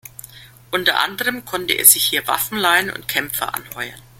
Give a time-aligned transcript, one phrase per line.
[0.71, 4.01] Unter anderem konnte er sich hier Waffen leihen und Kämpfer anheuern.